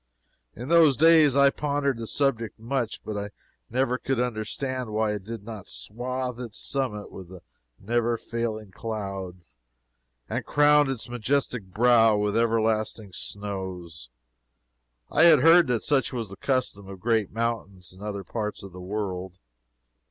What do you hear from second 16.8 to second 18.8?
of great mountains in other parts of